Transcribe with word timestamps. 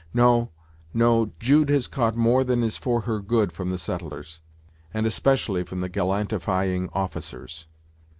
No, 0.15 0.49
no, 0.95 1.31
Jude 1.39 1.69
has 1.69 1.85
caught 1.87 2.15
more 2.15 2.43
than 2.43 2.63
is 2.63 2.75
for 2.75 3.01
her 3.01 3.19
good 3.19 3.51
from 3.51 3.69
the 3.69 3.77
settlers, 3.77 4.39
and 4.91 5.05
especially 5.05 5.61
from 5.61 5.81
the 5.81 5.89
gallantifying 5.89 6.89
officers." 6.91 7.67